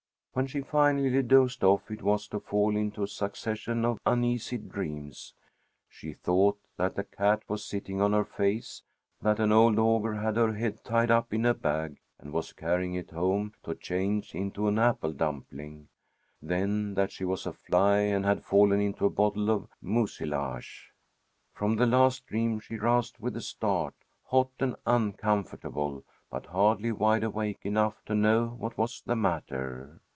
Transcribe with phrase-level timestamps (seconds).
[0.33, 5.33] When she finally dozed off it was to fall into a succession of uneasy dreams.
[5.89, 8.81] She thought that the cat was sitting on her face;
[9.21, 12.93] that an old ogre had her head tied up in a bag and was carrying
[12.95, 15.89] it home to change into an apple dumpling,
[16.41, 20.91] then that she was a fly and had fallen into a bottle of mucilage.
[21.53, 23.95] From the last dream she roused with a start,
[24.27, 29.99] hot and uncomfortable, but hardly wide awake enough to know what was the matter.